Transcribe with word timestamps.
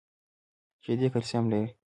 شیدې 0.83 1.07
کلسیم 1.13 1.43
لري 1.51 1.65